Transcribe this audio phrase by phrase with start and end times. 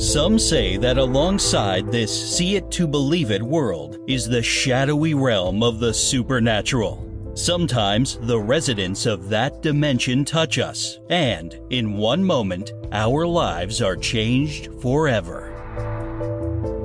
[0.00, 5.62] Some say that alongside this see it to believe it world is the shadowy realm
[5.62, 7.06] of the supernatural.
[7.34, 13.94] Sometimes the residents of that dimension touch us, and in one moment, our lives are
[13.94, 15.52] changed forever.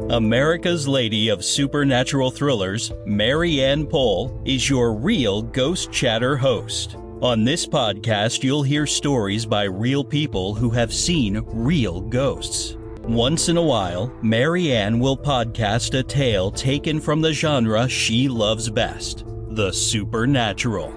[0.09, 6.97] America's Lady of Supernatural Thrillers, Mary Ann Pohl, is your real Ghost Chatter host.
[7.21, 12.75] On this podcast, you'll hear stories by real people who have seen real ghosts.
[13.07, 18.67] Once in a while, Marianne will podcast a tale taken from the genre she loves
[18.67, 20.91] best the supernatural.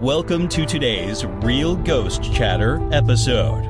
[0.00, 3.64] Welcome to today's Real Ghost Chatter episode.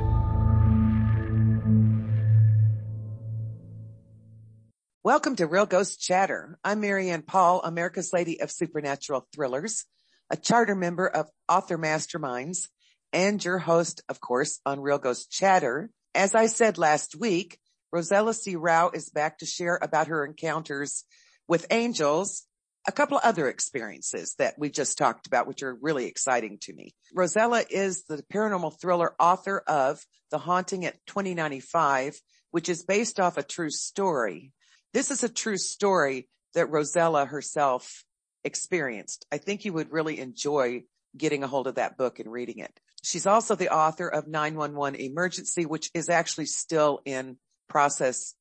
[5.02, 6.59] Welcome to Real Ghost Chatter.
[6.63, 9.87] I'm Marianne Paul, America's Lady of Supernatural Thrillers,
[10.29, 12.69] a charter member of Author Masterminds,
[13.15, 15.89] and your host, of course, on Real Ghost Chatter.
[16.15, 17.59] As I said last week,
[17.92, 18.56] Rosella C.
[18.56, 21.04] Rao is back to share about her encounters
[21.46, 22.46] with angels
[22.87, 26.73] a couple of other experiences that we just talked about, which are really exciting to
[26.73, 26.95] me.
[27.15, 33.37] Rosella is the paranormal thriller author of The Haunting at 2095, which is based off
[33.37, 34.52] a true story.
[34.93, 38.04] This is a true story that Rosella herself
[38.45, 39.27] experienced.
[39.30, 40.82] I think you would really enjoy
[41.16, 42.80] getting a hold of that book and reading it.
[43.04, 47.37] She's also the author of 911 Emergency, which is actually still in
[47.73, 48.34] process.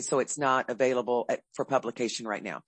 [0.00, 2.60] So it's not available at, for publication right now.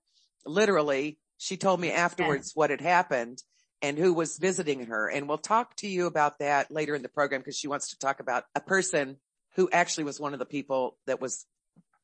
[0.45, 3.41] Literally, she told me afterwards what had happened
[3.81, 5.07] and who was visiting her.
[5.07, 7.97] And we'll talk to you about that later in the program because she wants to
[7.97, 9.16] talk about a person
[9.55, 11.45] who actually was one of the people that was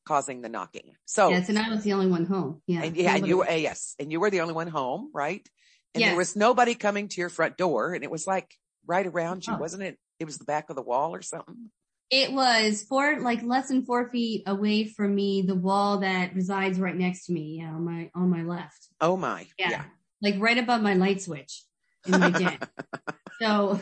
[0.08, 0.94] causing the knocking.
[1.04, 2.62] So yes, and I was the only one home.
[2.66, 5.46] Yeah, and yeah, and you were yes, and you were the only one home, right?
[5.94, 6.10] And yes.
[6.10, 8.56] there was nobody coming to your front door, and it was like
[8.88, 9.58] right around you, oh.
[9.58, 9.98] wasn't it?
[10.20, 11.72] It was the back of the wall or something.
[12.12, 16.80] It was four, like less than four feet away from me, the wall that resides
[16.80, 18.88] right next to me, yeah, on my on my left.
[19.02, 19.84] Oh my, yeah, yeah.
[20.22, 21.64] like right above my light switch
[22.06, 22.60] in my den.
[23.42, 23.80] so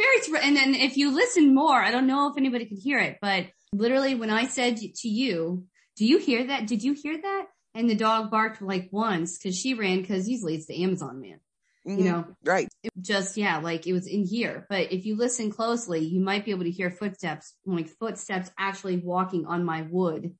[0.00, 3.18] very, and then if you listen more, I don't know if anybody could hear it,
[3.20, 6.66] but literally when I said to you, do you hear that?
[6.66, 7.46] Did you hear that?
[7.74, 11.40] And the dog barked like once because she ran because usually it's the Amazon man.
[11.88, 11.98] Mm-hmm.
[11.98, 12.68] You know, right.
[13.00, 14.66] just, yeah, like it was in here.
[14.68, 18.98] But if you listen closely, you might be able to hear footsteps, like footsteps actually
[18.98, 20.34] walking on my wood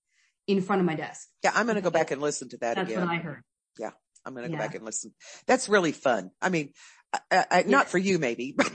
[0.46, 1.28] in front of my desk.
[1.42, 3.06] Yeah, I'm going to go back and listen to that That's again.
[3.06, 3.42] what I heard.
[3.78, 3.90] Yeah,
[4.26, 5.14] I'm going to go back and listen.
[5.46, 6.30] That's really fun.
[6.42, 6.72] I mean,
[7.30, 8.68] I, I, not for you maybe, well,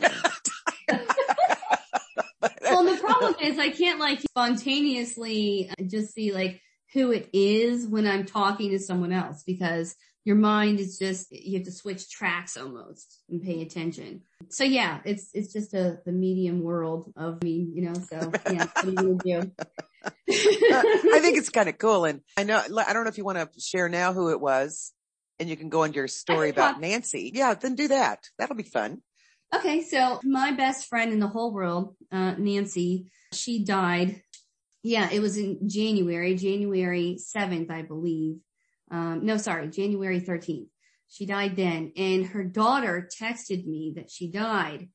[2.84, 6.62] the problem is I can't like spontaneously just see like
[6.94, 11.60] who it is when I'm talking to someone else because your mind is just, you
[11.60, 14.24] have to switch tracks almost and pay attention.
[14.50, 18.66] So yeah, it's, it's just a, the medium world of me, you know, so yeah,
[18.66, 19.52] what are you gonna do?
[20.28, 22.06] I think it's kind of cool.
[22.06, 24.92] And I know, I don't know if you want to share now who it was
[25.40, 27.32] and you can go into your story about talk- Nancy.
[27.34, 28.24] Yeah, then do that.
[28.40, 29.02] That'll be fun.
[29.54, 34.22] Okay, so my best friend in the whole world, uh, Nancy, she died.
[34.82, 38.38] Yeah, it was in January, January 7th, I believe.
[38.92, 40.68] Um, no, sorry, January 13th.
[41.08, 41.92] She died then.
[41.96, 44.90] And her daughter texted me that she died.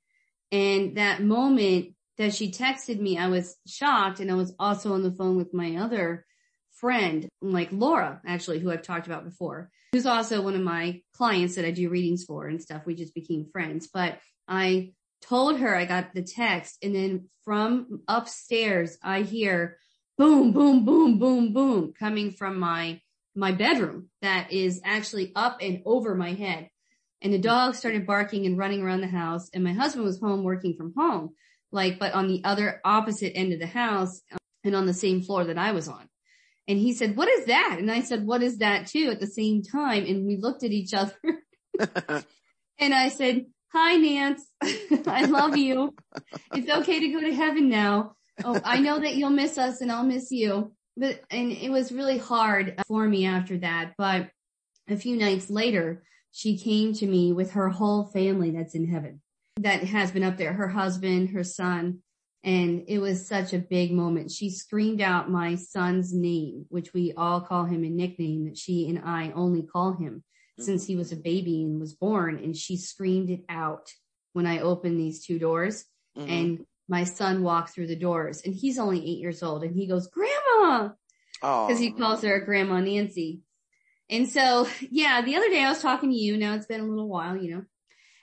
[0.52, 4.20] And that moment that she texted me, I was shocked.
[4.20, 6.24] And I was also on the phone with my other
[6.72, 11.56] friend, like Laura, actually, who I've talked about before, who's also one of my clients
[11.56, 12.86] that I do readings for and stuff.
[12.86, 13.88] We just became friends.
[13.92, 14.92] But I
[15.22, 19.78] told her I got the text and then from upstairs, I hear
[20.16, 23.00] boom, boom, boom, boom, boom coming from my,
[23.34, 26.68] my bedroom that is actually up and over my head.
[27.22, 30.42] And the dog started barking and running around the house and my husband was home
[30.42, 31.30] working from home,
[31.70, 35.22] like, but on the other opposite end of the house um, and on the same
[35.22, 36.08] floor that I was on.
[36.66, 37.76] And he said, what is that?
[37.78, 40.06] And I said, what is that too at the same time?
[40.06, 41.14] And we looked at each other
[42.78, 44.46] and I said, hi, Nance.
[45.06, 45.94] I love you.
[46.54, 48.16] It's okay to go to heaven now.
[48.44, 50.72] Oh, I know that you'll miss us and I'll miss you.
[51.00, 53.94] But, and it was really hard for me after that.
[53.96, 54.28] But
[54.86, 59.22] a few nights later, she came to me with her whole family that's in heaven
[59.60, 62.00] that has been up there, her husband, her son.
[62.44, 64.30] And it was such a big moment.
[64.30, 68.86] She screamed out my son's name, which we all call him a nickname that she
[68.88, 70.22] and I only call him
[70.58, 72.36] since he was a baby and was born.
[72.36, 73.90] And she screamed it out
[74.34, 75.86] when I opened these two doors
[76.16, 76.30] mm-hmm.
[76.30, 79.86] and my son walked through the doors and he's only eight years old and he
[79.86, 80.90] goes, grandma,
[81.40, 83.40] because he calls her grandma Nancy.
[84.10, 86.36] And so, yeah, the other day I was talking to you.
[86.36, 87.64] Now it's been a little while, you know,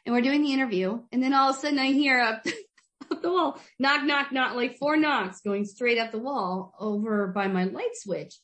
[0.06, 2.46] and we're doing the interview and then all of a sudden I hear up,
[3.12, 7.28] up the wall, knock, knock, knock, like four knocks going straight up the wall over
[7.28, 8.36] by my light switch.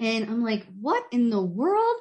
[0.00, 1.96] And I'm like, what in the world?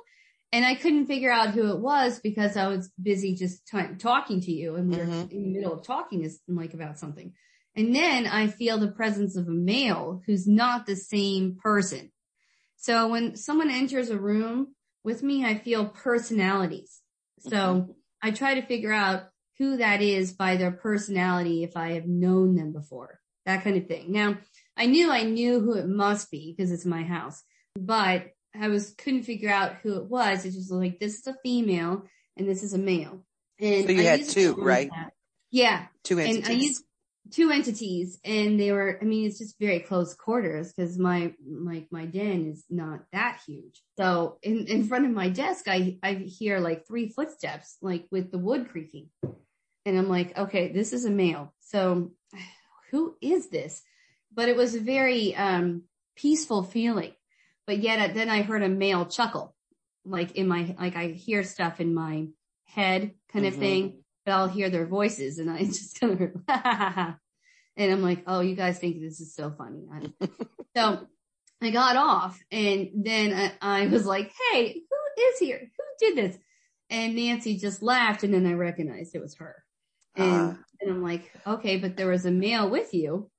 [0.53, 4.42] And I couldn't figure out who it was because I was busy just t- talking
[4.42, 5.36] to you and we were mm-hmm.
[5.36, 7.33] in the middle of talking is like about something.
[7.75, 12.12] And then I feel the presence of a male who's not the same person.
[12.75, 17.00] So when someone enters a room with me, I feel personalities.
[17.39, 17.92] So mm-hmm.
[18.21, 19.24] I try to figure out
[19.57, 23.88] who that is by their personality if I have known them before, that kind of
[23.88, 24.12] thing.
[24.12, 24.38] Now
[24.75, 27.42] I knew I knew who it must be because it's my house,
[27.80, 30.45] but I was couldn't figure out who it was.
[30.45, 32.03] It was like this is a female
[32.38, 33.24] and this is a male.
[33.59, 34.89] And so you I had two, right?
[34.89, 35.13] That.
[35.51, 36.48] Yeah, two entities.
[36.48, 36.83] And I used
[37.31, 38.98] two entities, and they were.
[39.01, 43.39] I mean, it's just very close quarters because my like my den is not that
[43.45, 43.81] huge.
[43.98, 48.31] So in in front of my desk, I I hear like three footsteps, like with
[48.31, 49.09] the wood creaking,
[49.86, 51.53] and I'm like, okay, this is a male.
[51.59, 52.12] So
[52.92, 53.81] who is this?
[54.33, 55.83] But it was a very um
[56.15, 57.13] peaceful feeling
[57.72, 59.56] but yet then I heard a male chuckle,
[60.04, 62.28] like in my, like I hear stuff in my
[62.66, 63.62] head kind of mm-hmm.
[63.62, 67.16] thing, but I'll hear their voices and I just kind of heard,
[67.78, 69.86] and I'm like, oh, you guys think this is so funny.
[70.76, 71.08] so
[71.62, 75.60] I got off and then I, I, was like, hey, who is here?
[75.62, 76.38] Who did this?
[76.90, 79.64] And Nancy just laughed and then I recognized it was her.
[80.18, 80.54] And, uh.
[80.82, 83.32] and I'm like, okay, but there was a male with you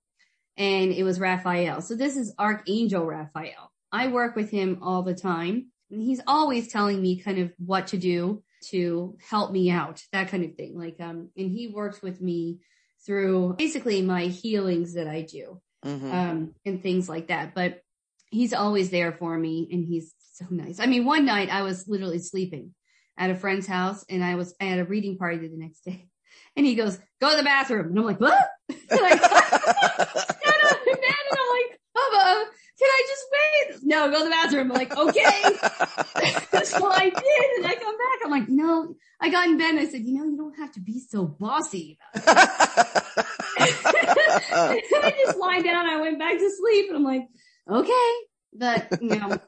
[0.57, 1.83] and it was Raphael.
[1.83, 3.72] So this is Archangel Raphael.
[3.93, 7.89] I work with him all the time and he's always telling me kind of what
[7.89, 10.79] to do to help me out, that kind of thing.
[10.79, 12.61] Like, um, and he works with me
[13.05, 16.11] through basically my healings that I do, mm-hmm.
[16.11, 17.55] um, and things like that.
[17.55, 17.81] But
[18.31, 20.81] he's always there for me and he's so nice.
[20.81, 22.75] I mean, one night I was literally sleeping
[23.19, 26.09] at a friend's house and I was, at a reading party the next day
[26.57, 27.89] and he goes, go to the bathroom.
[27.89, 28.33] And I'm like, what
[28.71, 29.23] I got
[30.01, 32.45] up and I'm like, Bubba,
[32.83, 33.79] can I just wait?
[33.85, 34.73] No, go to the bathroom.
[34.73, 35.43] I'm like, okay.
[36.65, 37.51] so I did.
[37.59, 38.19] And I come back.
[38.25, 40.73] I'm like, no, I got in bed and I said, you know, you don't have
[40.73, 41.99] to be so bossy
[43.55, 45.87] I just lie down.
[45.87, 47.29] I went back to sleep and I'm like,
[47.71, 48.13] okay.
[48.55, 49.39] But, you know,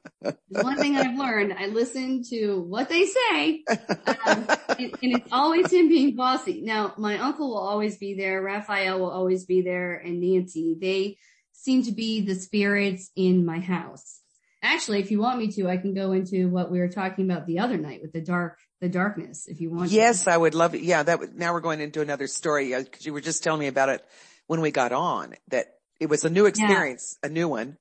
[0.49, 4.47] one thing I've learned, I listen to what they say, um,
[4.79, 6.62] and, and, it's always him being bossy.
[6.62, 8.41] Now, my uncle will always be there.
[8.41, 10.79] Raphael will always be there and Nancy.
[10.81, 11.19] They,
[11.64, 14.21] seem to be the spirits in my house.
[14.62, 17.47] Actually, if you want me to, I can go into what we were talking about
[17.47, 19.90] the other night with the dark, the darkness, if you want.
[19.90, 20.33] Yes, to.
[20.33, 20.83] I would love it.
[20.83, 23.61] Yeah, that would, now we're going into another story because uh, you were just telling
[23.61, 24.04] me about it
[24.47, 25.66] when we got on that
[26.00, 27.30] it was a new experience, yeah.
[27.30, 27.78] a new one.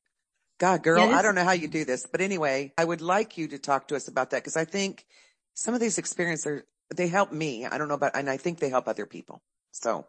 [0.59, 3.37] God, girl, yeah, I don't know how you do this, but anyway, I would like
[3.37, 5.05] you to talk to us about that because I think
[5.55, 7.65] some of these experiences are, they help me.
[7.65, 9.41] I don't know about, and I think they help other people.
[9.71, 10.05] So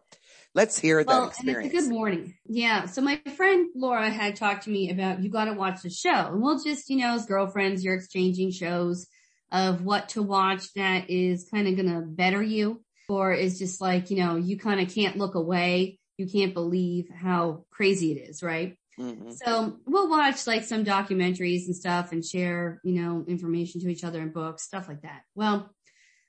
[0.55, 1.73] Let's hear well, that experience.
[1.73, 2.33] good morning.
[2.47, 2.85] Yeah.
[2.85, 6.09] So my friend Laura had talked to me about you got to watch the show,
[6.09, 9.05] and we'll just you know as girlfriends, you're exchanging shows
[9.51, 13.81] of what to watch that is kind of going to better you, or is just
[13.81, 15.99] like you know you kind of can't look away.
[16.17, 18.77] You can't believe how crazy it is, right?
[18.97, 19.31] Mm-hmm.
[19.31, 24.05] So we'll watch like some documentaries and stuff and share, you know, information to each
[24.05, 25.23] other in books, stuff like that.
[25.35, 25.69] Well,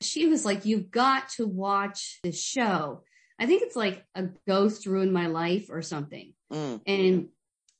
[0.00, 3.04] she was like, you've got to watch this show
[3.38, 6.32] I think it's like a ghost ruined my life or something.
[6.52, 6.80] Mm.
[6.86, 7.28] And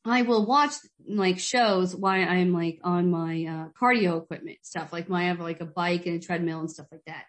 [0.04, 0.72] I will watch
[1.08, 4.92] like shows while I'm like on my uh, cardio equipment stuff.
[4.92, 7.25] Like my, I have like a bike and a treadmill and stuff like that.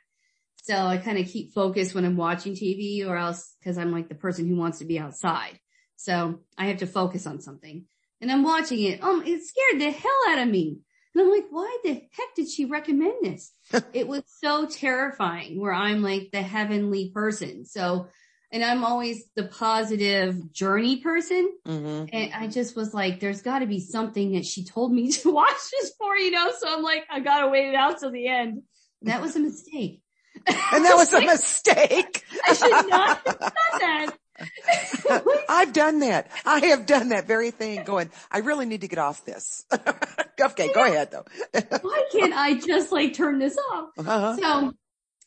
[0.63, 4.10] So I kind of keep focused when I'm watching TV or else because I'm like
[4.10, 5.60] the person who wants to be outside.
[5.96, 7.86] So I have to focus on something
[8.22, 9.01] and I'm watching it.
[9.01, 10.79] Um, it scared the hell out of me.
[11.18, 13.52] And I'm like, why the heck did she recommend this?
[13.94, 17.66] it was so terrifying where I'm like the heavenly person.
[17.66, 18.10] So,
[18.52, 21.52] and I'm always the positive journey person.
[21.68, 22.06] Mm-hmm.
[22.14, 25.32] And I just was like, there's got to be something that she told me to
[25.32, 26.52] watch this for, you know?
[26.60, 28.62] So I'm like, I got to wait it out till the end.
[29.02, 30.04] And That was a mistake.
[30.46, 32.24] And that was a mistake.
[32.48, 34.18] I should not have done that.
[35.50, 36.29] I've done that.
[36.46, 39.65] I have done that very thing going, I really need to get off this.
[40.41, 41.25] okay, go ahead though.
[41.82, 43.89] Why can't I just like turn this off?
[43.98, 44.36] Uh-huh.
[44.38, 44.74] So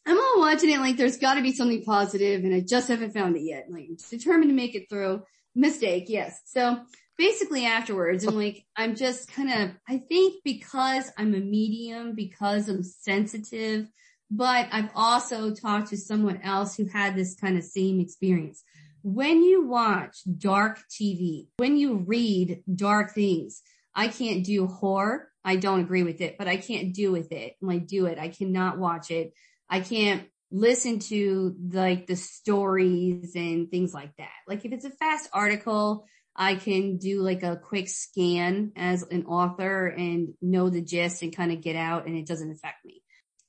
[0.06, 3.36] I'm all watching it like there's gotta be something positive and I just haven't found
[3.36, 3.66] it yet.
[3.70, 5.22] Like determined to make it through.
[5.54, 6.40] Mistake, yes.
[6.46, 6.78] So
[7.18, 12.68] basically afterwards, I'm like, I'm just kind of, I think because I'm a medium, because
[12.68, 13.88] I'm sensitive,
[14.30, 18.62] but I've also talked to someone else who had this kind of same experience
[19.02, 23.62] when you watch dark TV, when you read dark things,
[23.94, 25.28] I can't do horror.
[25.44, 27.54] I don't agree with it, but I can't do with it.
[27.60, 28.18] Like do it.
[28.18, 29.32] I cannot watch it.
[29.68, 34.30] I can't listen to like the stories and things like that.
[34.46, 36.04] Like if it's a fast article,
[36.34, 41.34] I can do like a quick scan as an author and know the gist and
[41.34, 43.02] kind of get out and it doesn't affect me.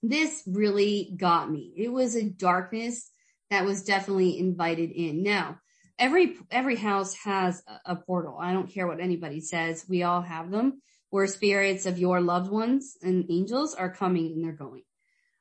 [0.04, 1.74] This really got me.
[1.78, 3.10] It was a darkness
[3.52, 5.22] that was definitely invited in.
[5.22, 5.60] Now,
[6.00, 8.38] every every house has a, portal.
[8.42, 9.86] I don't care what anybody says.
[9.88, 10.82] We all have them
[11.12, 14.84] where spirits of your loved ones and angels are coming and they're going.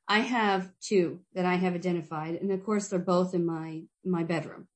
[0.08, 4.24] I have two that I have identified, and of course they're both in my my
[4.24, 4.66] bedroom.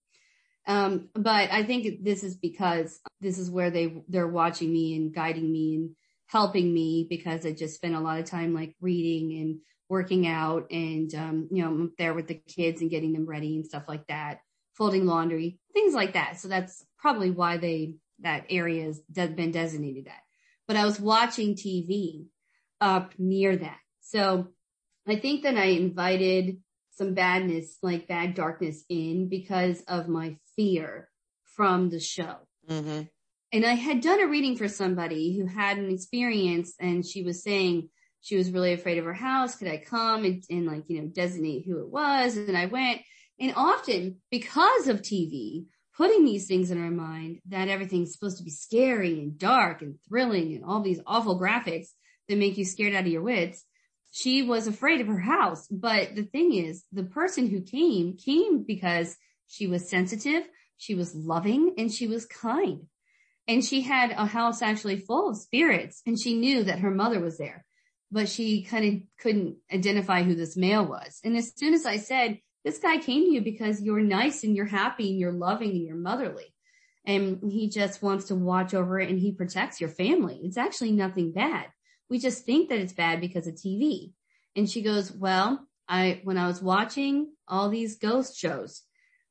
[0.66, 5.12] Um, but I think this is because this is where they they're watching me and
[5.12, 5.90] guiding me and
[6.26, 10.70] helping me because I just spent a lot of time like reading and working out
[10.70, 14.06] and, um, you know, there with the kids and getting them ready and stuff like
[14.06, 14.38] that,
[14.74, 16.40] folding laundry, things like that.
[16.40, 20.20] So that's probably why they, that area has been designated that.
[20.66, 22.26] But I was watching TV
[22.80, 23.78] up near that.
[24.00, 24.48] So
[25.06, 26.58] I think that I invited
[26.92, 31.08] some badness, like bad darkness in because of my fear
[31.44, 32.36] from the show.
[32.68, 33.02] Mm-hmm.
[33.52, 37.42] And I had done a reading for somebody who had an experience and she was
[37.42, 37.88] saying,
[38.25, 39.57] she was really afraid of her house.
[39.57, 42.38] Could I come and, and like, you know, designate who it was?
[42.38, 43.02] And I went
[43.38, 48.43] and often because of TV, putting these things in her mind that everything's supposed to
[48.43, 51.88] be scary and dark and thrilling and all these awful graphics
[52.28, 53.62] that make you scared out of your wits.
[54.11, 55.66] She was afraid of her house.
[55.69, 59.14] But the thing is, the person who came came because
[59.49, 60.45] she was sensitive,
[60.78, 62.87] she was loving, and she was kind.
[63.47, 67.21] And she had a house actually full of spirits and she knew that her mother
[67.21, 67.66] was there
[68.11, 71.20] but she kind of couldn't identify who this male was.
[71.25, 74.56] And as soon as I said, this guy came to you because you're nice and
[74.56, 76.54] you're happy and you're loving and you're motherly.
[77.06, 80.40] And he just wants to watch over it and he protects your family.
[80.42, 81.66] It's actually nothing bad.
[82.08, 84.12] We just think that it's bad because of TV.
[84.56, 88.82] And she goes, well, I, when I was watching all these ghost shows,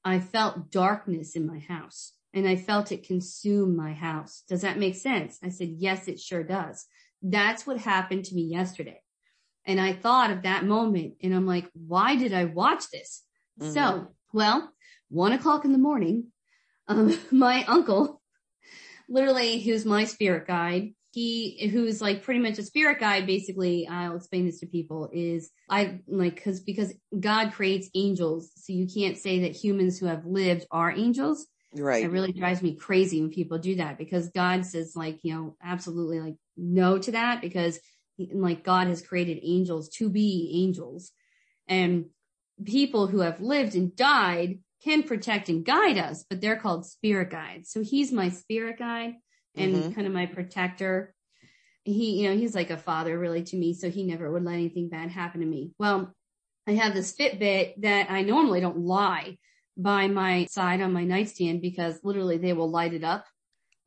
[0.05, 4.43] I felt darkness in my house and I felt it consume my house.
[4.47, 5.39] Does that make sense?
[5.43, 6.85] I said, yes, it sure does.
[7.23, 9.01] That's what happened to me yesterday.
[9.65, 13.23] And I thought of that moment and I'm like, why did I watch this?
[13.59, 13.71] Mm-hmm.
[13.71, 14.71] So, well,
[15.09, 16.27] one o'clock in the morning,
[16.87, 18.21] um, my uncle,
[19.07, 24.15] literally, who's my spirit guide, he, who's like pretty much a spirit guide, basically, I'll
[24.17, 28.51] explain this to people is I like, cause, because God creates angels.
[28.57, 31.45] So you can't say that humans who have lived are angels.
[31.75, 32.03] Right.
[32.03, 35.55] It really drives me crazy when people do that because God says like, you know,
[35.63, 37.79] absolutely like no to that because
[38.17, 41.11] like God has created angels to be angels
[41.67, 42.05] and
[42.63, 47.29] people who have lived and died can protect and guide us, but they're called spirit
[47.29, 47.71] guides.
[47.71, 49.13] So he's my spirit guide
[49.55, 49.91] and mm-hmm.
[49.93, 51.13] kind of my protector.
[51.85, 53.73] He, you know, he's like a father really to me.
[53.73, 55.71] So he never would let anything bad happen to me.
[55.79, 56.13] Well,
[56.67, 59.37] I have this Fitbit that I normally don't lie
[59.77, 63.25] by my side on my nightstand because literally they will light it up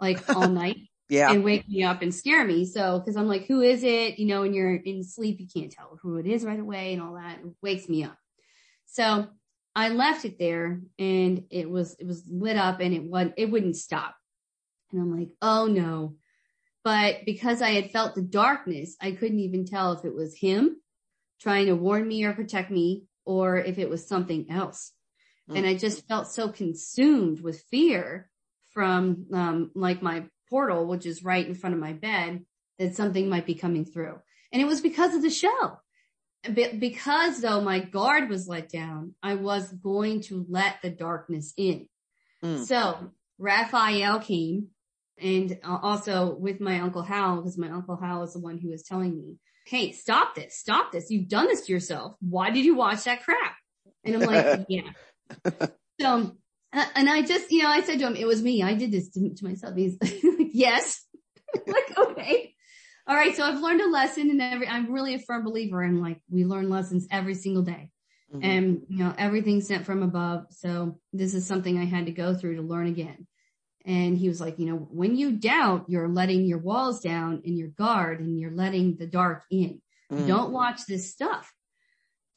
[0.00, 0.76] like all night.
[1.08, 1.30] Yeah.
[1.30, 2.64] And wake me up and scare me.
[2.64, 4.18] So, cause I'm like, who is it?
[4.18, 7.00] You know, when you're in sleep, you can't tell who it is right away and
[7.00, 7.38] all that.
[7.38, 8.16] It wakes me up.
[8.86, 9.28] So
[9.76, 13.50] I left it there and it was, it was lit up and it was, it
[13.52, 14.16] wouldn't stop.
[14.90, 16.16] And I'm like, oh no.
[16.82, 20.80] But because I had felt the darkness, I couldn't even tell if it was him
[21.40, 24.92] trying to warn me or protect me or if it was something else.
[25.50, 25.58] Mm.
[25.58, 28.28] And I just felt so consumed with fear
[28.72, 32.44] from, um, like my portal, which is right in front of my bed,
[32.78, 34.18] that something might be coming through.
[34.52, 35.78] And it was because of the show.
[36.52, 41.88] because though my guard was let down, I was going to let the darkness in.
[42.44, 42.64] Mm.
[42.64, 44.68] So Raphael came
[45.18, 48.70] and uh, also with my uncle Hal, because my uncle Hal is the one who
[48.70, 51.10] was telling me, Hey, stop this, stop this.
[51.10, 52.14] You've done this to yourself.
[52.20, 53.56] Why did you watch that crap?
[54.04, 54.90] And I'm like, yeah.
[55.98, 56.36] So,
[56.72, 58.62] and I just, you know, I said to him, it was me.
[58.62, 59.74] I did this to, to myself.
[59.74, 60.20] He's like,
[60.52, 61.02] yes.
[61.66, 62.54] like, okay.
[63.06, 63.34] All right.
[63.34, 66.44] So I've learned a lesson and every, I'm really a firm believer in like, we
[66.44, 67.90] learn lessons every single day.
[68.30, 68.44] Mm-hmm.
[68.44, 70.48] And, you know, everything's sent from above.
[70.50, 73.26] So this is something I had to go through to learn again.
[73.86, 77.56] And he was like, you know, when you doubt, you're letting your walls down and
[77.56, 79.80] your guard and you're letting the dark in.
[80.12, 80.26] Mm.
[80.26, 81.50] Don't watch this stuff.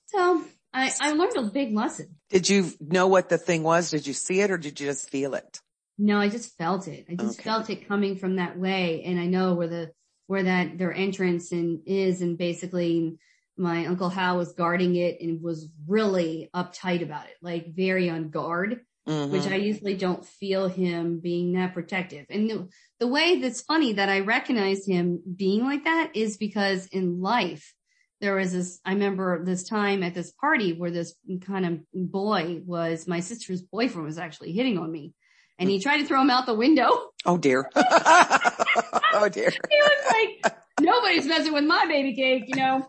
[0.06, 0.44] So
[0.74, 2.16] I, I learned a big lesson.
[2.30, 3.90] Did you know what the thing was?
[3.90, 5.60] Did you see it or did you just feel it?
[5.98, 7.06] No, I just felt it.
[7.10, 7.50] I just okay.
[7.50, 9.04] felt it coming from that way.
[9.04, 9.92] And I know where the,
[10.28, 13.18] where that their entrance and is and basically
[13.58, 18.30] my uncle Hal was guarding it and was really uptight about it, like very on
[18.30, 19.32] guard mm-hmm.
[19.32, 22.26] which I usually don't feel him being that protective.
[22.30, 26.88] And the, the way that's funny that I recognize him being like that is because
[26.88, 27.74] in life,
[28.22, 32.62] there was this, I remember this time at this party where this kind of boy
[32.66, 35.14] was, my sister's boyfriend was actually hitting on me
[35.58, 37.12] and he tried to throw him out the window.
[37.26, 37.70] Oh dear.
[37.76, 39.50] oh dear.
[39.50, 42.88] he was like, nobody's messing with my baby cake, you know.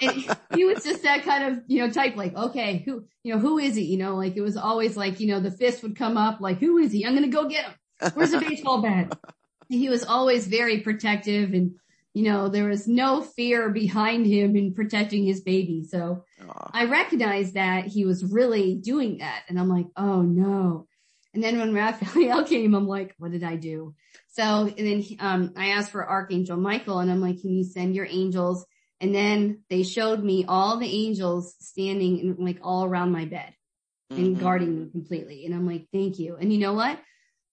[0.00, 3.40] And he was just that kind of, you know, type like, okay, who, you know,
[3.40, 3.84] who is he?
[3.84, 6.58] You know, like it was always like, you know, the fist would come up like,
[6.58, 7.06] who is he?
[7.06, 8.12] I'm going to go get him.
[8.14, 9.18] Where's the baseball bat?
[9.70, 11.76] And he was always very protective and,
[12.14, 15.84] you know, there was no fear behind him in protecting his baby.
[15.84, 16.70] So Aww.
[16.72, 19.44] I recognized that he was really doing that.
[19.48, 20.86] And I'm like, oh no.
[21.32, 23.94] And then when Raphael came, I'm like, what did I do?
[24.32, 24.42] So,
[24.76, 28.06] and then, um, I asked for Archangel Michael and I'm like, can you send your
[28.06, 28.66] angels?
[29.00, 33.54] And then they showed me all the angels standing in, like all around my bed
[34.10, 34.42] and mm-hmm.
[34.42, 35.46] guarding me completely.
[35.46, 36.36] And I'm like, thank you.
[36.36, 37.00] And you know what?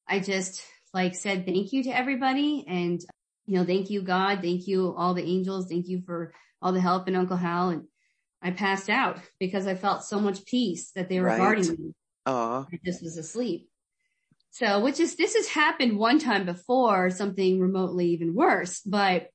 [0.06, 0.62] I just
[0.94, 3.02] like said thank you to everybody and,
[3.50, 4.42] you know, thank you God.
[4.44, 5.68] Thank you all the angels.
[5.68, 6.32] Thank you for
[6.62, 7.70] all the help and Uncle Hal.
[7.70, 7.86] And
[8.44, 11.40] I passed out because I felt so much peace that they were right.
[11.40, 11.94] guarding me.
[12.28, 12.68] Aww.
[12.72, 13.68] I just was asleep.
[14.52, 19.30] So, which is, this has happened one time before, something remotely even worse, but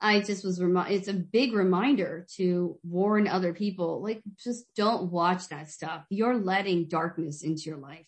[0.00, 5.12] I just was remi- it's a big reminder to warn other people, like just don't
[5.12, 6.04] watch that stuff.
[6.10, 8.06] You're letting darkness into your life.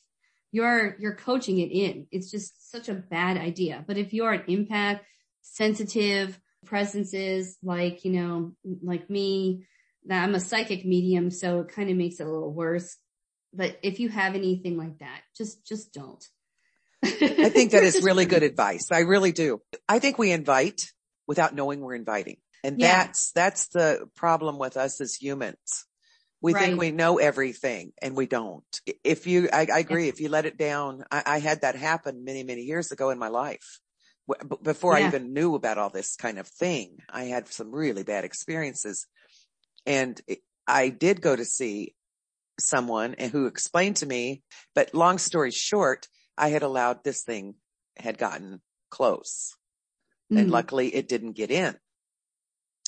[0.50, 2.08] You're, you're coaching it in.
[2.10, 3.84] It's just such a bad idea.
[3.86, 5.00] But if you're an empath,
[5.42, 8.52] sensitive presences like, you know,
[8.82, 9.66] like me,
[10.06, 12.96] that I'm a psychic medium, so it kind of makes it a little worse.
[13.52, 16.24] But if you have anything like that, just, just don't.
[17.04, 18.86] I think that is really good advice.
[18.90, 19.60] I really do.
[19.88, 20.90] I think we invite
[21.26, 22.36] without knowing we're inviting.
[22.64, 23.04] And yeah.
[23.04, 25.86] that's, that's the problem with us as humans.
[26.40, 26.66] We right.
[26.66, 28.64] think we know everything and we don't.
[29.04, 30.08] If you, I, I agree.
[30.08, 33.18] If you let it down, I, I, had that happen many, many years ago in
[33.18, 33.80] my life.
[34.62, 35.04] Before yeah.
[35.04, 39.06] I even knew about all this kind of thing, I had some really bad experiences
[39.84, 40.20] and
[40.66, 41.94] I did go to see
[42.60, 44.42] someone who explained to me,
[44.74, 46.06] but long story short,
[46.38, 47.56] I had allowed this thing
[47.96, 49.56] had gotten close
[50.32, 50.38] mm.
[50.38, 51.76] and luckily it didn't get in.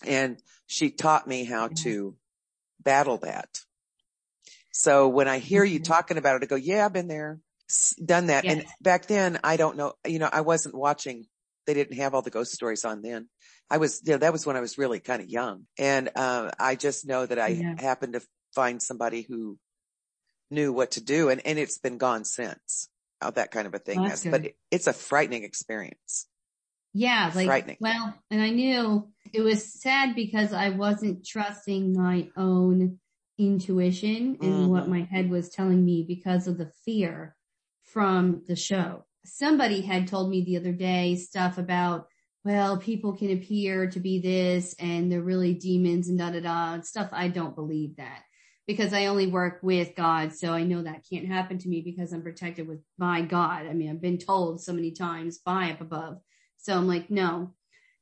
[0.06, 2.16] And she taught me how to
[2.80, 3.60] battle that.
[4.72, 7.38] So when I hear you talking about it, I go, yeah, I've been there,
[8.04, 8.44] done that.
[8.44, 8.52] Yes.
[8.54, 11.26] And back then I don't know, you know, I wasn't watching.
[11.66, 13.28] They didn't have all the ghost stories on then.
[13.70, 15.66] I was, you know, that was when I was really kind of young.
[15.78, 17.74] And, uh, I just know that I yeah.
[17.80, 18.22] happened to
[18.54, 19.58] find somebody who
[20.50, 22.88] knew what to do and, and it's been gone since
[23.20, 26.26] how that kind of a thing is, but it, it's a frightening experience.
[26.92, 27.78] Yeah, like frightening.
[27.80, 33.00] well, and I knew it was sad because I wasn't trusting my own
[33.36, 34.68] intuition and mm-hmm.
[34.68, 37.34] what my head was telling me because of the fear
[37.94, 39.04] from the show.
[39.24, 42.08] Somebody had told me the other day stuff about,
[42.44, 46.82] well, people can appear to be this and they're really demons and da da da
[46.82, 47.08] stuff.
[47.12, 48.22] I don't believe that
[48.66, 50.34] because I only work with God.
[50.34, 53.66] So I know that can't happen to me because I'm protected with by God.
[53.66, 56.18] I mean, I've been told so many times by up above.
[56.58, 57.54] So I'm like, no,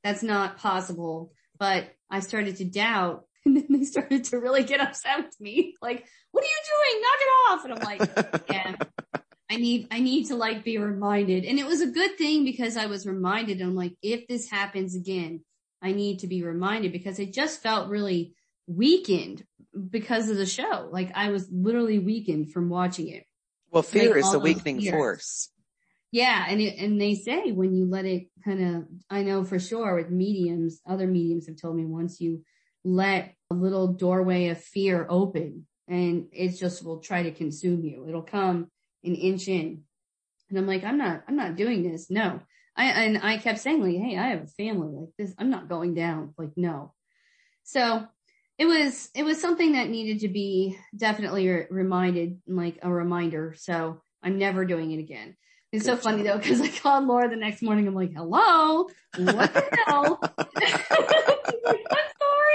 [0.02, 1.32] that's not possible.
[1.58, 5.74] But I started to doubt and then they started to really get upset with me.
[5.82, 7.02] Like, what are you doing?
[7.02, 7.64] Knock it off.
[7.64, 9.21] And I'm like, yeah,
[9.52, 11.44] I need, I need to like be reminded.
[11.44, 13.60] And it was a good thing because I was reminded.
[13.60, 15.44] I'm like, if this happens again,
[15.82, 18.34] I need to be reminded because I just felt really
[18.66, 19.44] weakened
[19.90, 20.88] because of the show.
[20.90, 23.24] Like I was literally weakened from watching it.
[23.70, 24.94] Well, fear like, is a weakening fears.
[24.94, 25.50] force.
[26.12, 26.46] Yeah.
[26.48, 29.96] And it, and they say when you let it kind of, I know for sure
[29.96, 32.42] with mediums, other mediums have told me once you
[32.84, 38.08] let a little doorway of fear open and it just will try to consume you.
[38.08, 38.70] It'll come
[39.04, 39.82] an inch in.
[40.50, 42.10] And I'm like, I'm not, I'm not doing this.
[42.10, 42.40] No.
[42.76, 45.34] I, and I kept saying like, Hey, I have a family like this.
[45.38, 46.34] I'm not going down.
[46.38, 46.92] Like, no.
[47.64, 48.06] So
[48.58, 53.54] it was, it was something that needed to be definitely reminded, like a reminder.
[53.56, 55.36] So I'm never doing it again.
[55.72, 57.88] It's Good so funny though, cause I called Laura the next morning.
[57.88, 60.18] I'm like, hello, what the hell?
[60.20, 62.52] like, I'm sorry.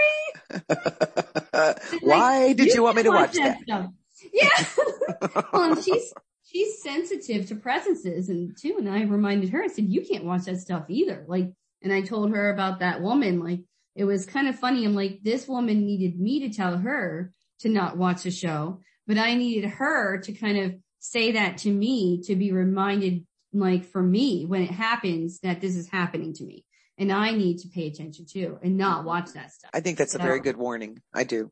[2.01, 3.57] Why like, did you, you want me to watch, watch that?
[3.67, 3.89] that?
[4.31, 5.41] Yeah.
[5.53, 6.13] well, she's,
[6.49, 8.75] she's sensitive to presences and too.
[8.77, 11.25] And I reminded her, I said, you can't watch that stuff either.
[11.27, 13.43] Like, and I told her about that woman.
[13.43, 13.62] Like,
[13.95, 14.86] it was kind of funny.
[14.86, 19.17] I'm like, this woman needed me to tell her to not watch the show, but
[19.17, 24.01] I needed her to kind of say that to me to be reminded, like for
[24.01, 26.63] me, when it happens, that this is happening to me.
[26.99, 29.69] And I need to pay attention to and not watch that stuff.
[29.73, 30.99] I think that's so, a very good warning.
[31.13, 31.51] I do.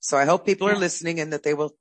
[0.00, 1.74] So I hope people are listening and that they will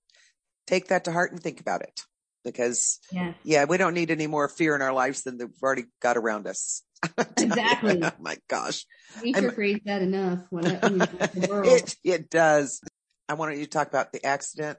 [0.65, 2.01] take that to heart and think about it
[2.45, 5.85] because yeah, yeah we don't need any more fear in our lives than we've already
[6.01, 6.83] got around us.
[7.37, 7.99] exactly.
[8.01, 8.85] oh my gosh.
[9.21, 12.81] Nature creates that enough when, it, when it, it does.
[13.27, 14.77] I wanted you to talk about the accident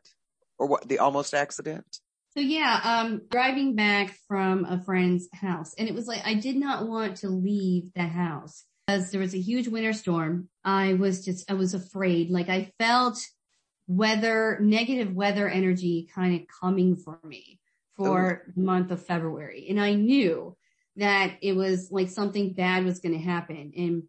[0.58, 1.84] or what the almost accident.
[2.36, 6.56] So yeah, um, driving back from a friend's house and it was like, I did
[6.56, 10.48] not want to leave the house because there was a huge winter storm.
[10.64, 12.30] I was just, I was afraid.
[12.30, 13.18] Like I felt
[13.86, 17.60] weather, negative weather energy kind of coming for me
[17.96, 18.52] for oh.
[18.54, 19.66] the month of February.
[19.68, 20.56] And I knew
[20.96, 23.72] that it was like something bad was going to happen.
[23.76, 24.02] And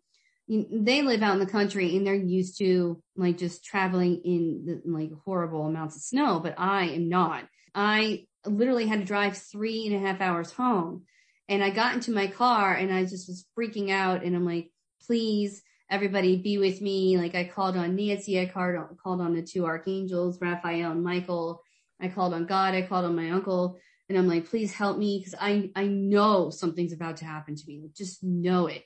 [0.50, 4.82] they live out in the country and they're used to like just traveling in the,
[4.90, 7.44] like horrible amounts of snow, but I am not.
[7.76, 11.04] I literally had to drive three and a half hours home.
[11.50, 14.72] And I got into my car and I just was freaking out and I'm like,
[15.06, 17.18] please, everybody be with me.
[17.18, 21.04] Like I called on Nancy, I called on, called on the two archangels, Raphael and
[21.04, 21.62] Michael.
[22.00, 25.20] I called on God, I called on my uncle and I'm like, please help me
[25.20, 27.80] because I, I know something's about to happen to me.
[27.82, 28.84] Like, just know it.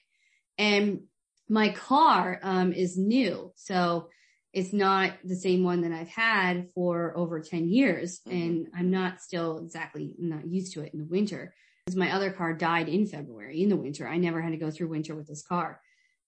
[0.58, 1.02] And
[1.50, 3.52] my car, um, is new.
[3.56, 4.10] So
[4.54, 8.20] it's not the same one that I've had for over 10 years.
[8.28, 8.38] Mm-hmm.
[8.38, 11.54] And I'm not still exactly not used to it in the winter
[11.86, 14.08] because my other car died in February in the winter.
[14.08, 15.82] I never had to go through winter with this car.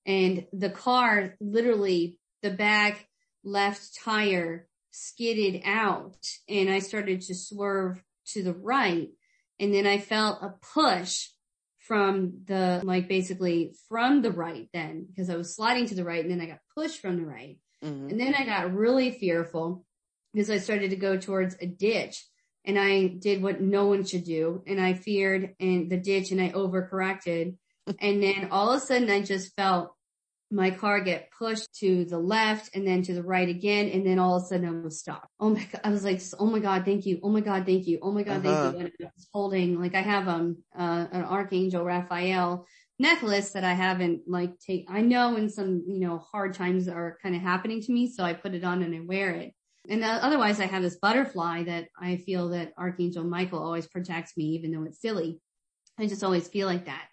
[0.05, 3.07] And the car literally the back
[3.43, 9.09] left tire skidded out and I started to swerve to the right.
[9.59, 11.27] And then I felt a push
[11.79, 16.23] from the, like basically from the right then because I was sliding to the right
[16.23, 17.57] and then I got pushed from the right.
[17.83, 18.09] Mm-hmm.
[18.09, 19.85] And then I got really fearful
[20.33, 22.25] because I started to go towards a ditch
[22.65, 24.63] and I did what no one should do.
[24.65, 27.57] And I feared in the ditch and I overcorrected.
[27.99, 29.93] And then all of a sudden I just felt
[30.53, 33.89] my car get pushed to the left and then to the right again.
[33.89, 35.27] And then all of a sudden I was stopped.
[35.39, 35.81] Oh my God.
[35.83, 37.19] I was like, Oh my God, thank you.
[37.23, 37.99] Oh my God, thank you.
[38.01, 38.71] Oh my God, uh-huh.
[38.71, 38.79] thank you.
[38.85, 42.67] And I was holding, like I have, um, uh, an Archangel Raphael
[42.99, 47.17] necklace that I haven't like take, I know when some, you know, hard times are
[47.23, 48.07] kind of happening to me.
[48.11, 49.53] So I put it on and I wear it.
[49.89, 54.37] And uh, otherwise I have this butterfly that I feel that Archangel Michael always protects
[54.37, 55.41] me, even though it's silly.
[55.99, 57.07] I just always feel like that.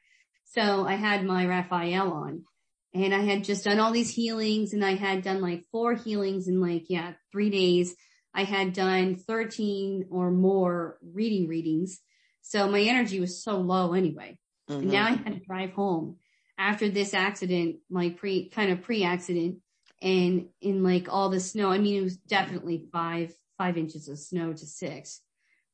[0.54, 2.44] So I had my Raphael on
[2.92, 6.48] and I had just done all these healings and I had done like four healings
[6.48, 7.94] in like, yeah, three days.
[8.34, 12.00] I had done 13 or more reading readings.
[12.42, 14.38] So my energy was so low anyway.
[14.68, 14.80] Mm-hmm.
[14.80, 16.16] And now I had to drive home
[16.58, 19.58] after this accident, like pre, kind of pre-accident
[20.02, 21.70] and in like all the snow.
[21.70, 25.20] I mean, it was definitely five, five inches of snow to six.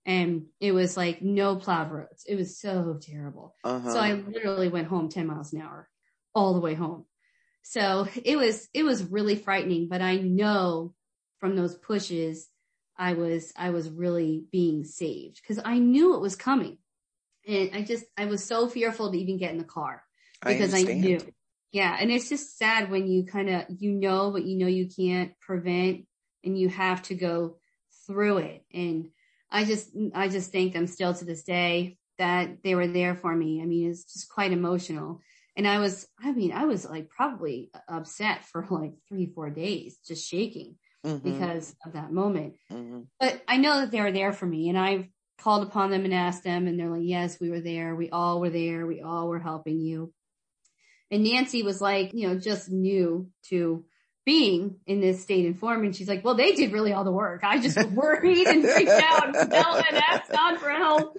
[0.06, 2.24] And it was like no plowed roads.
[2.28, 3.56] It was so terrible.
[3.64, 3.92] Uh-huh.
[3.92, 5.88] So I literally went home 10 miles an hour
[6.32, 7.04] all the way home.
[7.62, 10.94] So it was, it was really frightening, but I know
[11.40, 12.48] from those pushes,
[12.96, 16.78] I was, I was really being saved because I knew it was coming.
[17.48, 20.04] And I just, I was so fearful to even get in the car
[20.40, 21.20] because I, I knew.
[21.72, 21.96] Yeah.
[21.98, 25.32] And it's just sad when you kind of, you know, but you know you can't
[25.40, 26.06] prevent
[26.44, 27.56] and you have to go
[28.06, 28.64] through it.
[28.72, 29.10] And
[29.50, 33.34] I just, I just thank them still to this day that they were there for
[33.34, 33.62] me.
[33.62, 35.20] I mean, it's just quite emotional.
[35.56, 39.98] And I was, I mean, I was like probably upset for like three, four days,
[40.06, 41.18] just shaking mm-hmm.
[41.18, 42.54] because of that moment.
[42.70, 43.02] Mm-hmm.
[43.18, 45.06] But I know that they were there for me and I've
[45.38, 47.94] called upon them and asked them and they're like, yes, we were there.
[47.94, 48.86] We all were there.
[48.86, 50.12] We all were helping you.
[51.10, 53.84] And Nancy was like, you know, just new to
[54.26, 55.84] being in this state and form.
[55.84, 57.42] And she's like, well, they did really all the work.
[57.44, 61.16] I just worried and freaked out and and asked God for help,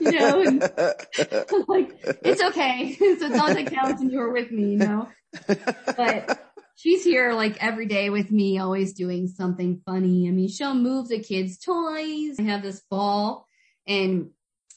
[0.00, 0.60] you know, and
[1.68, 2.94] like, it's okay.
[2.98, 5.08] so it's all that counts and you were with me, you know,
[5.46, 10.26] but she's here like every day with me, always doing something funny.
[10.26, 12.36] I mean, she'll move the kids' toys.
[12.40, 13.46] I have this ball
[13.86, 14.30] and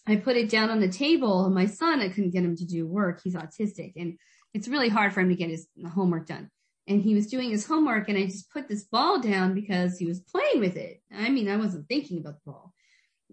[0.06, 2.66] I put it down on the table and my son, I couldn't get him to
[2.66, 3.22] do work.
[3.24, 4.18] He's autistic and
[4.54, 6.50] it's really hard for him to get his homework done.
[6.88, 10.06] And he was doing his homework and I just put this ball down because he
[10.06, 11.02] was playing with it.
[11.15, 12.74] I mean, I wasn't thinking about the ball.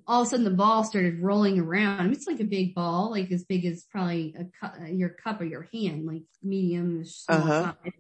[0.07, 2.13] All of a sudden the ball started rolling around.
[2.13, 5.45] It's like a big ball, like as big as probably a cu- your cup or
[5.45, 7.73] your hand, like medium, Uh-huh.
[7.83, 7.93] size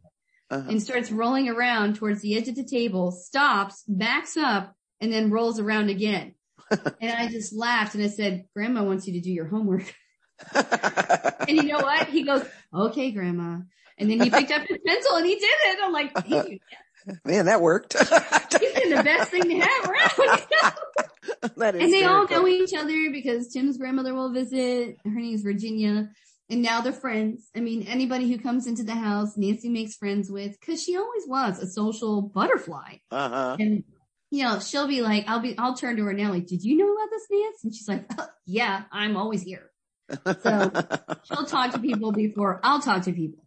[0.50, 0.68] Uh-huh.
[0.70, 5.30] and starts rolling around towards the edge of the table, stops, backs up, and then
[5.30, 6.34] rolls around again.
[7.00, 9.92] and I just laughed and I said, grandma wants you to do your homework.
[11.48, 12.08] And you know what?
[12.08, 13.60] He goes, okay, grandma.
[13.98, 15.78] And then he picked up his pencil and he did it.
[15.82, 16.58] I'm like, thank you.
[17.24, 17.94] Man, that worked.
[17.98, 21.52] He's been the best thing to have around.
[21.56, 22.42] that is and they all cool.
[22.42, 24.98] know each other because Tim's grandmother will visit.
[25.04, 26.10] Her name is Virginia.
[26.50, 27.48] And now they're friends.
[27.54, 31.24] I mean, anybody who comes into the house, Nancy makes friends with, cause she always
[31.26, 32.96] was a social butterfly.
[33.10, 33.56] Uh-huh.
[33.58, 33.84] And,
[34.30, 36.76] you know, she'll be like, I'll be, I'll turn to her now, like, did you
[36.76, 37.64] know about this, Nance?
[37.64, 39.70] And she's like, "Oh, yeah, I'm always here.
[40.42, 40.70] So
[41.24, 43.44] she'll talk to people before I'll talk to people.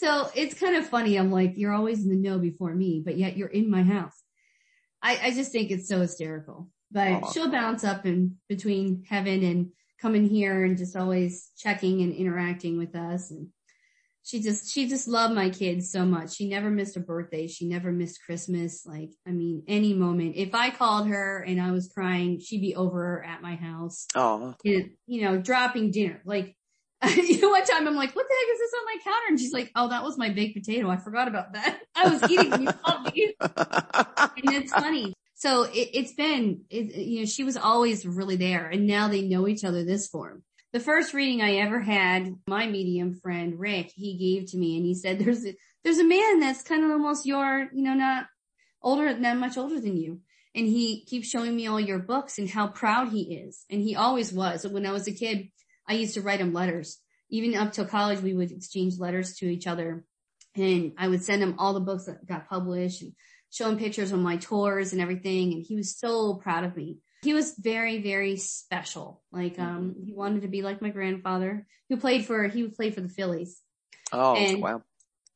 [0.00, 1.18] So it's kind of funny.
[1.18, 4.18] I'm like, you're always in the know before me, but yet you're in my house.
[5.02, 7.30] I, I just think it's so hysterical, but Aw.
[7.32, 12.78] she'll bounce up in between heaven and coming here and just always checking and interacting
[12.78, 13.30] with us.
[13.30, 13.48] And
[14.22, 16.34] she just, she just loved my kids so much.
[16.34, 17.46] She never missed a birthday.
[17.46, 18.86] She never missed Christmas.
[18.86, 20.36] Like, I mean, any moment.
[20.36, 24.54] If I called her and I was crying, she'd be over at my house oh,
[24.64, 26.22] you know, dropping dinner.
[26.24, 26.56] Like,
[27.16, 29.26] you know, one time I'm like, what the heck is this on my counter?
[29.28, 30.90] And she's like, oh, that was my baked potato.
[30.90, 31.80] I forgot about that.
[31.94, 33.34] I was eating these.
[34.42, 35.14] And it's funny.
[35.34, 39.22] So it, it's been, it, you know, she was always really there and now they
[39.22, 40.42] know each other this form.
[40.72, 44.84] The first reading I ever had, my medium friend Rick, he gave to me and
[44.84, 48.26] he said, there's a, there's a man that's kind of almost your, you know, not
[48.82, 50.20] older, not much older than you.
[50.54, 53.64] And he keeps showing me all your books and how proud he is.
[53.70, 54.66] And he always was.
[54.66, 55.48] When I was a kid,
[55.90, 56.98] I used to write him letters.
[57.30, 60.04] Even up till college, we would exchange letters to each other.
[60.54, 63.12] And I would send him all the books that got published and
[63.50, 65.52] show him pictures of my tours and everything.
[65.52, 66.98] And he was so proud of me.
[67.22, 69.20] He was very, very special.
[69.32, 73.00] Like, um, he wanted to be like my grandfather who played for, he played for
[73.00, 73.60] the Phillies
[74.12, 74.82] oh, And- wow.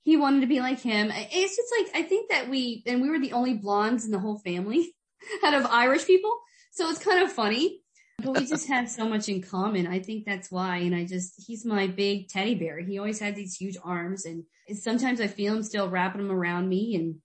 [0.05, 1.11] he wanted to be like him.
[1.13, 4.21] It's just like, I think that we, and we were the only blondes in the
[4.21, 4.95] whole family
[5.45, 6.33] out of Irish people.
[6.73, 7.83] So it's kind of funny,
[8.19, 9.87] but we just have so much in common.
[9.87, 10.79] I think that's why.
[10.79, 12.81] And I just, he's my big teddy bear.
[12.81, 16.69] He always had these huge arms and sometimes I feel him still wrapping them around
[16.69, 17.17] me and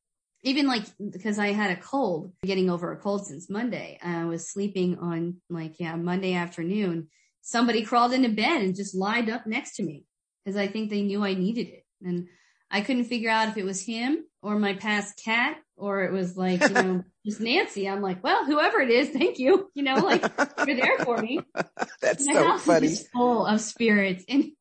[0.44, 4.00] even like, because I had a cold, getting over a cold since Monday.
[4.02, 7.10] I was sleeping on like, yeah, Monday afternoon.
[7.42, 10.06] Somebody crawled into bed and just lined up next to me
[10.44, 11.86] because I think they knew I needed it.
[12.02, 12.28] And
[12.72, 16.38] I couldn't figure out if it was him or my past cat or it was
[16.38, 17.04] like, you know,
[17.38, 17.90] Nancy.
[17.90, 19.70] I'm like, well, whoever it is, thank you.
[19.74, 20.24] You know, like
[20.66, 21.42] you're there for me.
[22.02, 22.88] That's My so house funny.
[22.88, 24.24] is full of spirits.
[24.30, 24.52] And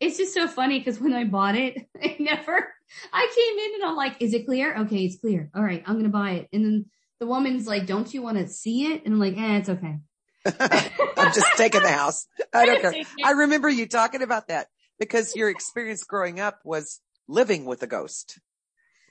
[0.00, 2.74] it's just so funny because when I bought it, I never,
[3.12, 4.76] I came in and I'm like, is it clear?
[4.78, 5.50] Okay, it's clear.
[5.54, 6.48] All right, I'm going to buy it.
[6.52, 6.86] And then
[7.20, 9.04] the woman's like, don't you want to see it?
[9.04, 9.98] And I'm like, eh, it's okay.
[11.16, 12.26] I'm just taking the house.
[12.52, 12.94] I don't care.
[13.22, 17.86] I remember you talking about that because your experience growing up was living with a
[17.86, 18.38] ghost,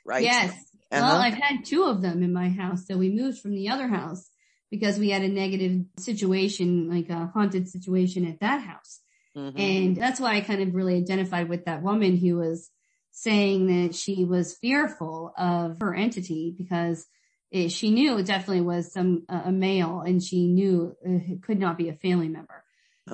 [0.09, 0.23] right?
[0.23, 0.53] Yes.
[0.91, 1.17] Well.
[1.17, 2.87] I've had two of them in my house.
[2.87, 4.27] So we moved from the other house
[4.71, 9.01] because we had a negative situation, like a haunted situation at that house.
[9.37, 9.59] Mhm.
[9.59, 12.71] And that's why I kind of really identified with that woman who was
[13.11, 17.05] saying that she was fearful of her entity because
[17.51, 21.59] it, she knew it definitely was some, uh, a male and she knew it could
[21.59, 22.63] not be a family member.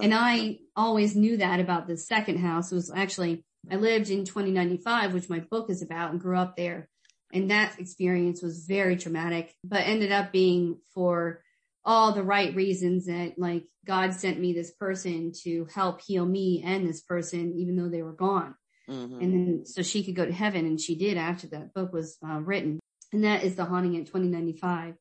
[0.02, 4.26] And I always knew that about the second house It was actually, I lived in
[4.26, 6.90] 2095, which my book is about and grew up there.
[7.34, 11.42] And that experience was very traumatic, but ended up being for
[11.84, 16.64] all the right reasons that like God sent me this person to help heal me
[16.66, 18.56] and this person, even though they were gone.
[18.90, 19.22] Mhm.
[19.22, 22.18] And then so she could go to heaven and she did after that book was
[22.28, 22.80] uh, written.
[23.12, 24.96] And that is The Haunting at 2095.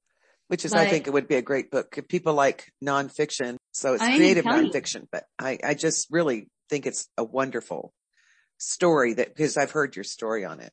[0.48, 1.98] Which is, I think it would be a great book.
[2.09, 3.57] People like nonfiction.
[3.72, 4.70] So it's I creative telling you.
[4.70, 7.92] nonfiction, but I, I just really think it's a wonderful
[8.59, 10.73] story that, because I've heard your story on it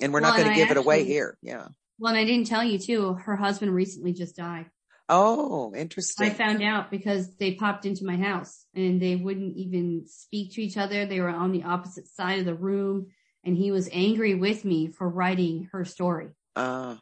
[0.00, 1.38] and we're not going to give it away here.
[1.42, 1.68] Yeah.
[1.98, 4.66] Well, and I didn't tell you too, her husband recently just died.
[5.08, 6.26] Oh, interesting.
[6.26, 10.62] I found out because they popped into my house and they wouldn't even speak to
[10.62, 11.06] each other.
[11.06, 13.06] They were on the opposite side of the room
[13.44, 16.30] and he was angry with me for writing her story.
[16.56, 16.96] uh,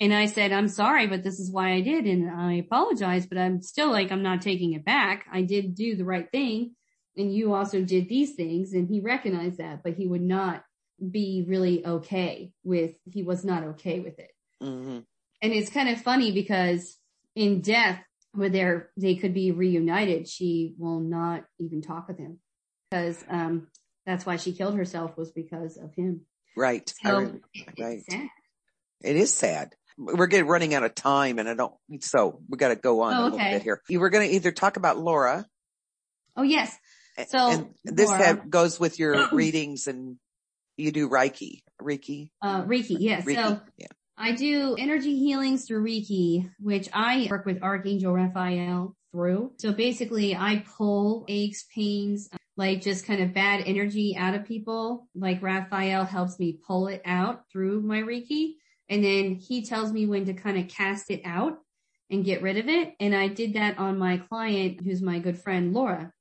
[0.00, 2.06] And I said, I'm sorry, but this is why I did.
[2.06, 5.26] And I apologize, but I'm still like, I'm not taking it back.
[5.32, 6.76] I did do the right thing.
[7.18, 8.72] And you also did these things.
[8.72, 10.64] And he recognized that, but he would not
[11.10, 14.30] be really okay with, he was not okay with it.
[14.62, 15.00] Mm-hmm.
[15.42, 16.96] And it's kind of funny because
[17.34, 18.02] in death,
[18.32, 22.38] where they're, they could be reunited, she will not even talk with him
[22.90, 23.66] because, um,
[24.06, 26.22] that's why she killed herself was because of him.
[26.56, 26.92] Right.
[27.04, 27.18] So,
[27.54, 28.02] it- right.
[28.08, 28.28] sad.
[29.02, 29.74] It is sad.
[29.96, 33.14] We're getting running out of time and I don't, so we got to go on
[33.14, 33.52] Oh, a little okay.
[33.54, 33.82] bit here.
[33.88, 35.46] You were going to either talk about Laura.
[36.36, 36.76] Oh, yes.
[37.28, 40.16] So, and this Laura- have, goes with your readings and
[40.76, 42.96] you do Reiki, Reiki, Uh, Reiki.
[43.00, 43.24] Yes.
[43.24, 43.34] Reiki.
[43.34, 43.86] So yeah.
[44.16, 49.52] I do energy healings through Reiki, which I work with Archangel Raphael through.
[49.58, 55.08] So basically I pull aches, pains, like just kind of bad energy out of people.
[55.14, 58.54] Like Raphael helps me pull it out through my Reiki.
[58.88, 61.58] And then he tells me when to kind of cast it out
[62.10, 62.94] and get rid of it.
[63.00, 66.12] And I did that on my client, who's my good friend, Laura.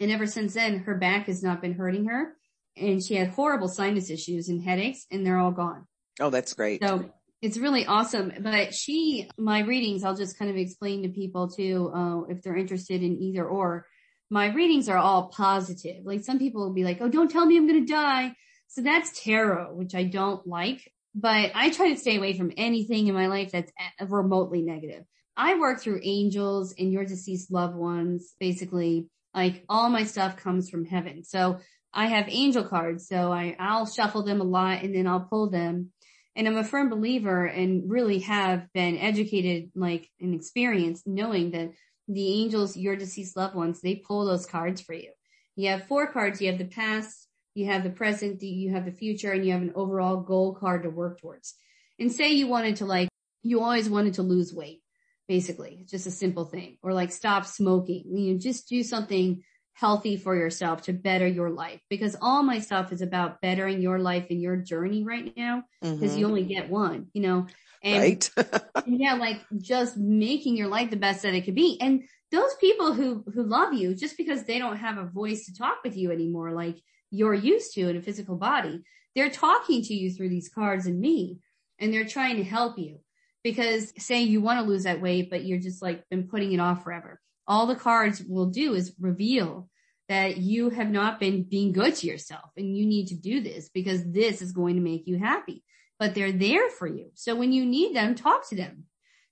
[0.00, 2.36] And ever since then, her back has not been hurting her.
[2.76, 5.86] And she had horrible sinus issues and headaches and they're all gone.
[6.20, 6.82] Oh, that's great.
[6.82, 7.10] So
[7.42, 8.32] it's really awesome.
[8.40, 12.56] But she, my readings, I'll just kind of explain to people too, uh, if they're
[12.56, 13.86] interested in either or.
[14.30, 16.04] My readings are all positive.
[16.04, 18.34] Like some people will be like, oh, don't tell me I'm going to die.
[18.68, 23.06] So that's tarot, which I don't like, but I try to stay away from anything
[23.06, 23.72] in my life that's
[24.06, 25.04] remotely negative.
[25.36, 28.34] I work through angels and your deceased loved ones.
[28.38, 29.08] Basically,
[29.38, 31.22] like all my stuff comes from heaven.
[31.22, 31.60] So
[31.94, 33.06] I have angel cards.
[33.06, 35.92] So I, I'll shuffle them a lot and then I'll pull them
[36.34, 41.70] and I'm a firm believer and really have been educated, like and experienced knowing that
[42.08, 45.12] the angels, your deceased loved ones, they pull those cards for you.
[45.56, 46.40] You have four cards.
[46.40, 49.62] You have the past, you have the present, you have the future, and you have
[49.62, 51.54] an overall goal card to work towards.
[51.98, 53.08] And say you wanted to like,
[53.42, 54.80] you always wanted to lose weight,
[55.28, 58.04] basically, It's just a simple thing, or like stop smoking.
[58.16, 59.42] You know, just do something
[59.74, 63.98] healthy for yourself to better your life because all my stuff is about bettering your
[64.00, 65.62] life and your journey right now
[65.98, 66.18] because Mhm.
[66.18, 67.46] you only get one, you know,
[67.82, 68.30] and right.
[68.84, 71.78] yeah, like just making your life the best that it could be.
[71.80, 75.54] And those people who, who love you just because they don't have a voice to
[75.54, 76.76] talk with you anymore, like
[77.10, 78.82] you're used to in a physical body,
[79.14, 81.38] they're talking to you through these cards and me,
[81.78, 83.00] and they're trying to help you
[83.50, 86.60] because say you want to lose that weight, but you're just like been putting it
[86.60, 87.20] off forever.
[87.46, 89.68] All the cards will do is reveal
[90.08, 93.68] that you have not been being good to yourself and you need to do this
[93.68, 95.62] because this is going to make you happy
[95.98, 97.10] but they're there for you.
[97.14, 98.84] So when you need them, talk to them.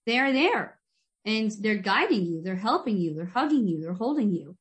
[0.05, 0.79] They are there
[1.25, 2.43] and they're guiding you.
[2.43, 3.15] They're helping you.
[3.15, 3.81] They're hugging you.
[3.81, 4.57] They're holding you.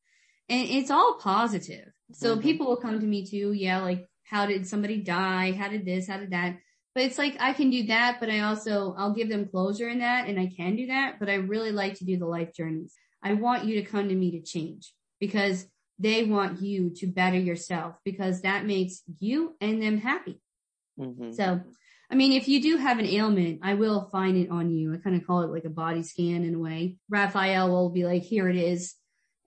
[0.47, 1.91] And it's all positive.
[2.13, 2.41] So Mhm.
[2.43, 3.53] people will come to me too.
[3.53, 3.81] Yeah.
[3.81, 5.51] Like how did somebody die?
[5.51, 6.07] How did this?
[6.07, 6.57] How did that?
[6.95, 9.99] But it's like I can do that, but I also, I'll give them closure in
[9.99, 12.95] that and I can do that, but I really like to do the life journeys.
[13.21, 15.67] I want you to come to me to change because
[15.99, 20.41] they want you to better yourself because that makes you and them happy.
[20.97, 21.34] Mhm.
[21.36, 21.62] So,
[22.10, 24.93] I mean, if you do have an ailment, I will find it on you.
[24.93, 26.97] I kind of call it like a body scan in a way.
[27.10, 28.95] Raphael will be like, here it is.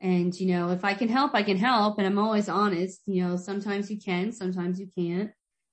[0.00, 1.98] And, you know, if I can help, I can help.
[1.98, 3.00] And I'm always honest.
[3.06, 5.30] You know, sometimes you can, sometimes you can't.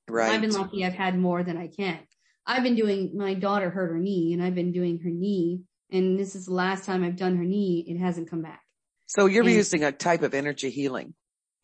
[0.07, 0.31] Right.
[0.31, 1.99] I've been lucky I've had more than I can.
[2.45, 5.61] I've been doing, my daughter hurt her knee and I've been doing her knee.
[5.91, 7.83] And this is the last time I've done her knee.
[7.87, 8.61] It hasn't come back.
[9.07, 11.13] so you're and- using a type of energy healing.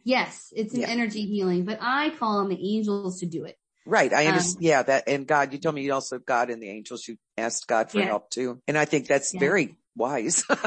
[0.03, 0.87] Yes, it's an Yeah.
[0.89, 3.55] energy healing, but I call on the angels to do it.
[3.85, 4.11] Right.
[4.13, 4.63] I Um, understand.
[4.63, 4.83] yeah.
[4.83, 7.89] That and God, you told me you also God and the angels, you asked God
[7.91, 8.05] for Yeah.
[8.05, 8.61] help too.
[8.67, 9.39] And I think that's Yeah.
[9.39, 10.43] very wise.
[10.49, 10.57] I'm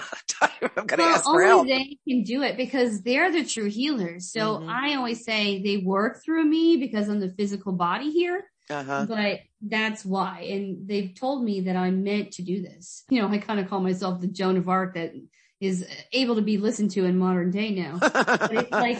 [0.74, 1.66] going to well, ask for only help.
[1.66, 4.30] they can do it because they're the true healers.
[4.32, 4.68] So Mhm.
[4.68, 9.06] I always say they work through me because I'm the physical body here, Uh-huh.
[9.08, 10.40] but that's why.
[10.50, 13.04] And they've told me that I'm meant to do this.
[13.10, 15.12] You know, I kind of call myself the Joan of Arc that
[15.60, 17.98] is able to be listened to in modern day now.
[18.02, 18.98] But it's like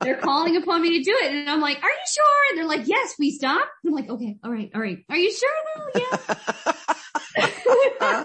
[0.00, 1.32] they're calling upon me to do it.
[1.34, 2.50] And I'm like, are you sure?
[2.50, 3.68] And they're like, yes, we stop.
[3.84, 5.04] I'm like, okay, all right, all right.
[5.10, 6.00] Are you sure though?
[6.00, 6.34] Yeah.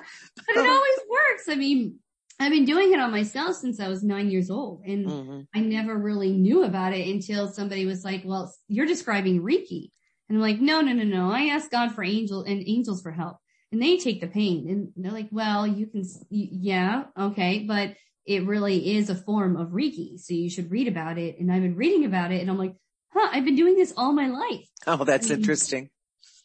[0.54, 1.50] but it always works.
[1.50, 2.00] I mean,
[2.40, 5.48] I've been doing it on myself since I was nine years old and Mhm.
[5.54, 9.92] I never really knew about it until somebody was like, well, you're describing Reiki.
[10.28, 11.32] And I'm like, no, no, no, no.
[11.32, 13.38] I asked God for angel and angels for help
[13.71, 17.60] and they take the pain and they're like, well, you can, yeah, okay.
[17.67, 20.19] But it really is a form of Reiki.
[20.19, 21.40] So you should read about it.
[21.40, 22.75] And I've been reading about it and I'm like,
[23.13, 25.36] huh, I've been doing this all my life Oh, that's Mhm.
[25.36, 25.90] interesting.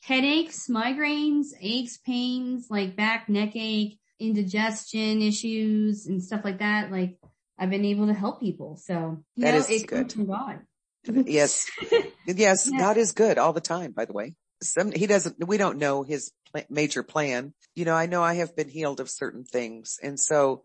[0.02, 6.90] headaches, migraines, aches, pains, like back, neck ache, indigestion issues and stuff like that.
[6.90, 7.18] Like
[7.58, 8.76] I've been able to help people.
[8.76, 10.12] So you That know, is good.
[10.12, 10.60] from God.
[11.26, 11.70] Yes.
[12.26, 12.68] Yes.
[12.72, 12.78] Yeah.
[12.80, 14.34] God is good all the time, by the way.
[14.60, 17.54] Some, he doesn't, we don't know his pla- major plan.
[17.76, 19.98] You know, I know I have been healed of certain things.
[20.02, 20.64] And so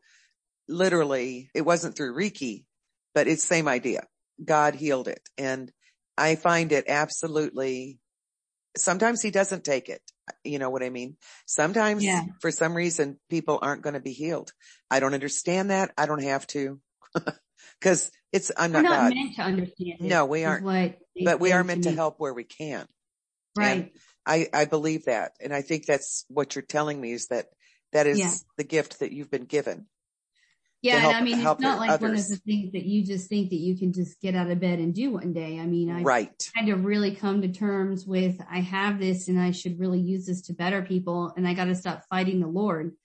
[0.67, 2.65] literally it wasn't through Reiki,
[3.13, 4.07] but it's same idea.
[4.43, 5.21] God healed it.
[5.37, 5.71] And
[6.17, 7.99] I find it absolutely,
[8.77, 10.01] sometimes he doesn't take it.
[10.43, 11.17] You know what I mean?
[11.45, 12.23] Sometimes Yeah.
[12.41, 14.51] for some reason people aren't going to be healed.
[14.89, 15.91] I don't understand that.
[15.97, 16.79] I don't have to
[17.79, 19.99] because it's, I'm We're not, not meant to understand.
[20.01, 20.65] No, we aren't.
[21.23, 21.95] But we are meant to me.
[21.95, 22.87] help where we can.
[23.55, 23.91] Right.
[24.25, 25.33] I, I believe that.
[25.41, 27.47] And I think that's what you're telling me is that
[27.91, 28.33] that is Yeah.
[28.57, 29.87] the gift that you've been given.
[30.81, 33.29] Yeah, help- and I mean, it's not like one of the things that you just
[33.29, 35.59] think that you can just get out of bed and do one day.
[35.59, 36.51] I mean, I Right.
[36.55, 40.25] had to really come to terms with I have this and I should really use
[40.25, 42.95] this to better people and I got to stop fighting the Lord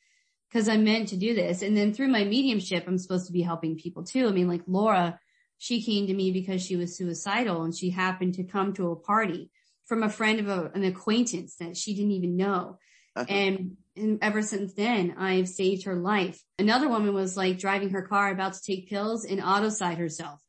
[0.49, 1.61] because I'm meant to do this.
[1.61, 4.27] And then through my mediumship, I'm supposed to be helping people too.
[4.27, 5.21] I mean, like Laura,
[5.59, 8.97] she came to me because she was suicidal and she happened to come to a
[8.97, 9.51] party
[9.85, 12.79] from a friend of a, an acquaintance that she didn't even know.
[13.17, 13.27] Uh-huh.
[13.29, 16.41] And, and ever since then, I've saved her life.
[16.59, 20.43] Another woman was like driving her car about to take pills and auto-side herself.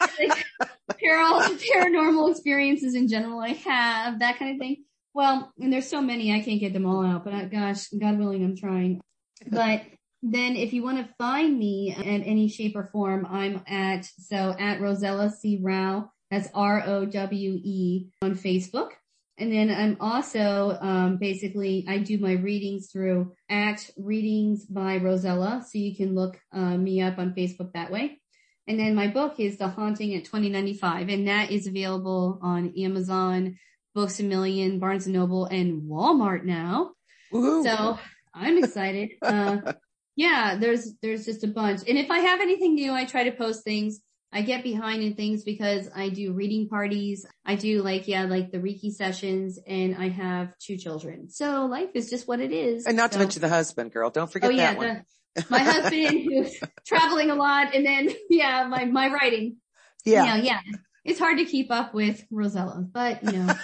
[0.00, 0.46] like
[0.88, 4.84] paranormal experiences in general I have, that kind of thing.
[5.18, 8.20] Well, and there's so many, I can't get them all out, but I, gosh, God
[8.20, 9.00] willing, I'm trying.
[9.48, 9.82] But
[10.22, 14.54] then if you want to find me in any shape or form, I'm at, so
[14.56, 15.58] at Rosella C.
[15.60, 18.90] Rowe, that's R-O-W-E on Facebook.
[19.38, 25.66] And then I'm also, um, basically, I do my readings through at readings by Rosella.
[25.68, 28.20] So you can look, uh, me up on Facebook that way.
[28.68, 33.56] And then my book is The Haunting at 2095 and that is available on Amazon,
[33.98, 36.92] Books a Million, Barnes and Noble and Walmart now.
[37.32, 37.64] Woohoo.
[37.64, 37.98] So
[38.32, 39.10] I'm excited.
[39.20, 39.72] Uh,
[40.14, 41.80] yeah, there's, there's just a bunch.
[41.88, 44.00] And if I have anything new, I try to post things.
[44.32, 47.26] I get behind in things because I do reading parties.
[47.44, 51.28] I do like, yeah, like the Reiki sessions and I have two children.
[51.28, 52.86] So life is just what it is.
[52.86, 54.10] and not to mention the husband, girl.
[54.10, 55.04] Don't forget oh yeah, that one.
[55.34, 56.54] the, my husband who's
[56.86, 59.56] traveling a lot and then, yeah, my, my writing.
[60.04, 60.36] yeah.
[60.36, 60.60] You know, yeah.
[61.08, 63.54] It's hard to keep up with Rosella, but you know,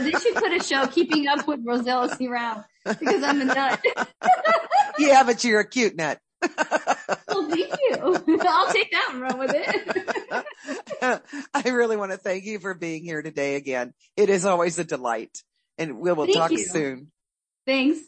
[0.00, 2.28] they should put a show keeping up with Rosella C.
[2.28, 3.84] Rowe because I'm a nut.
[4.98, 6.18] yeah, but you're a cute nut.
[7.28, 7.96] Well, thank you.
[8.46, 11.22] I'll take that and run with it.
[11.54, 13.92] I really want to thank you for being here today again.
[14.16, 15.42] It is always a delight
[15.76, 16.58] and we will Thank talk you.
[16.58, 17.10] soon.
[17.66, 17.98] Thanks.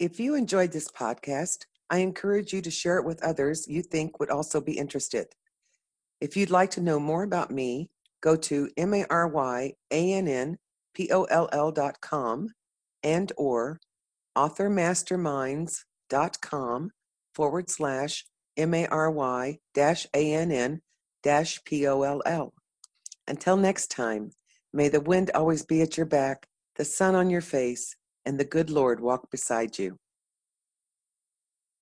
[0.00, 4.18] If you enjoyed this podcast, I encourage you to share it with others you think
[4.18, 5.28] would also be interested.
[6.20, 7.88] If you'd like to know more about me,
[8.26, 9.70] go to M-A-R-Y-A-N-N-P-O-L-L
[11.70, 12.48] dot com
[13.04, 13.78] and or
[14.36, 16.90] authormasterminds.com
[17.32, 18.24] forward slash
[18.56, 20.80] M-A-R-Y dash A-N-N
[21.22, 22.52] dash P-O-L-L.
[23.28, 24.32] Until next time,
[24.72, 28.44] may the wind always be at your back, the sun on your face, and the
[28.44, 29.98] good Lord walk beside you.